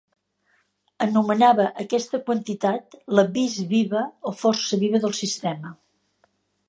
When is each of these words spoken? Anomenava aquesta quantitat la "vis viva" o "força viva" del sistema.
Anomenava 1.05 1.67
aquesta 1.83 2.19
quantitat 2.29 2.97
la 3.19 3.27
"vis 3.37 3.59
viva" 3.75 4.01
o 4.33 4.35
"força 4.41 4.81
viva" 4.85 5.03
del 5.05 5.15
sistema. 5.21 5.75